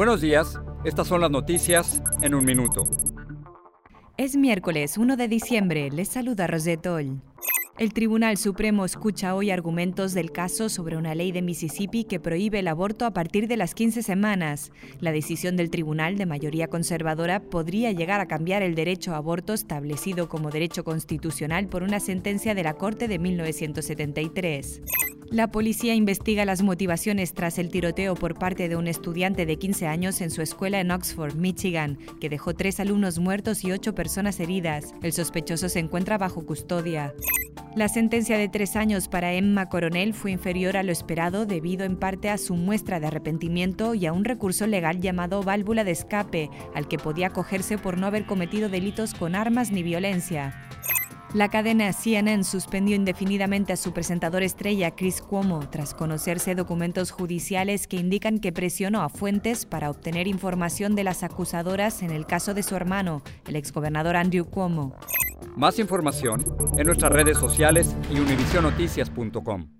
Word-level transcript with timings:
Buenos 0.00 0.22
días, 0.22 0.58
estas 0.82 1.08
son 1.08 1.20
las 1.20 1.30
noticias 1.30 2.02
en 2.22 2.34
un 2.34 2.42
minuto. 2.42 2.84
Es 4.16 4.34
miércoles 4.34 4.96
1 4.96 5.18
de 5.18 5.28
diciembre, 5.28 5.90
les 5.90 6.08
saluda 6.08 6.46
Rosetol. 6.46 7.20
El 7.76 7.92
Tribunal 7.92 8.38
Supremo 8.38 8.86
escucha 8.86 9.34
hoy 9.34 9.50
argumentos 9.50 10.14
del 10.14 10.32
caso 10.32 10.70
sobre 10.70 10.96
una 10.96 11.14
ley 11.14 11.32
de 11.32 11.42
Mississippi 11.42 12.04
que 12.04 12.18
prohíbe 12.18 12.60
el 12.60 12.68
aborto 12.68 13.04
a 13.04 13.10
partir 13.10 13.46
de 13.46 13.58
las 13.58 13.74
15 13.74 14.02
semanas. 14.02 14.72
La 15.00 15.12
decisión 15.12 15.58
del 15.58 15.68
tribunal 15.68 16.16
de 16.16 16.24
mayoría 16.24 16.68
conservadora 16.68 17.42
podría 17.42 17.92
llegar 17.92 18.22
a 18.22 18.26
cambiar 18.26 18.62
el 18.62 18.74
derecho 18.74 19.12
a 19.12 19.18
aborto 19.18 19.52
establecido 19.52 20.30
como 20.30 20.48
derecho 20.48 20.82
constitucional 20.82 21.68
por 21.68 21.82
una 21.82 22.00
sentencia 22.00 22.54
de 22.54 22.62
la 22.62 22.72
Corte 22.72 23.06
de 23.06 23.18
1973. 23.18 24.80
La 25.30 25.52
policía 25.52 25.94
investiga 25.94 26.44
las 26.44 26.60
motivaciones 26.60 27.34
tras 27.34 27.60
el 27.60 27.70
tiroteo 27.70 28.16
por 28.16 28.34
parte 28.34 28.68
de 28.68 28.74
un 28.74 28.88
estudiante 28.88 29.46
de 29.46 29.58
15 29.58 29.86
años 29.86 30.20
en 30.22 30.30
su 30.32 30.42
escuela 30.42 30.80
en 30.80 30.90
Oxford, 30.90 31.36
Michigan, 31.36 31.98
que 32.20 32.28
dejó 32.28 32.54
tres 32.54 32.80
alumnos 32.80 33.20
muertos 33.20 33.62
y 33.62 33.70
ocho 33.70 33.94
personas 33.94 34.40
heridas. 34.40 34.92
El 35.02 35.12
sospechoso 35.12 35.68
se 35.68 35.78
encuentra 35.78 36.18
bajo 36.18 36.44
custodia. 36.44 37.14
La 37.76 37.88
sentencia 37.88 38.36
de 38.38 38.48
tres 38.48 38.74
años 38.74 39.06
para 39.06 39.32
Emma 39.32 39.68
Coronel 39.68 40.14
fue 40.14 40.32
inferior 40.32 40.76
a 40.76 40.82
lo 40.82 40.90
esperado 40.90 41.46
debido 41.46 41.84
en 41.84 41.96
parte 41.96 42.28
a 42.28 42.36
su 42.36 42.56
muestra 42.56 42.98
de 42.98 43.06
arrepentimiento 43.06 43.94
y 43.94 44.06
a 44.06 44.12
un 44.12 44.24
recurso 44.24 44.66
legal 44.66 45.00
llamado 45.00 45.44
válvula 45.44 45.84
de 45.84 45.92
escape, 45.92 46.50
al 46.74 46.88
que 46.88 46.98
podía 46.98 47.28
acogerse 47.28 47.78
por 47.78 47.98
no 47.98 48.08
haber 48.08 48.26
cometido 48.26 48.68
delitos 48.68 49.14
con 49.14 49.36
armas 49.36 49.70
ni 49.70 49.84
violencia. 49.84 50.69
La 51.32 51.48
cadena 51.48 51.92
CNN 51.92 52.42
suspendió 52.42 52.96
indefinidamente 52.96 53.72
a 53.72 53.76
su 53.76 53.92
presentador 53.92 54.42
estrella 54.42 54.96
Chris 54.96 55.22
Cuomo 55.22 55.70
tras 55.70 55.94
conocerse 55.94 56.56
documentos 56.56 57.12
judiciales 57.12 57.86
que 57.86 57.98
indican 57.98 58.40
que 58.40 58.50
presionó 58.50 59.02
a 59.02 59.08
fuentes 59.08 59.64
para 59.64 59.90
obtener 59.90 60.26
información 60.26 60.96
de 60.96 61.04
las 61.04 61.22
acusadoras 61.22 62.02
en 62.02 62.10
el 62.10 62.26
caso 62.26 62.52
de 62.52 62.64
su 62.64 62.74
hermano, 62.74 63.22
el 63.46 63.54
exgobernador 63.54 64.16
Andrew 64.16 64.44
Cuomo. 64.44 64.96
Más 65.56 65.78
información 65.78 66.44
en 66.76 66.86
nuestras 66.86 67.12
redes 67.12 67.38
sociales 67.38 67.94
y 68.10 68.18
univisionoticias.com. 68.18 69.79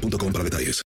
boostmobile.com 0.00 0.32
para 0.32 0.44
detalles. 0.44 0.84